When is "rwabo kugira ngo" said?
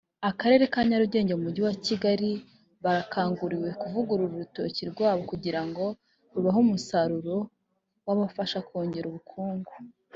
4.91-5.85